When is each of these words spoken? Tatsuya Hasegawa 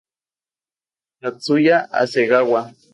Tatsuya 1.19 1.77
Hasegawa 1.97 2.61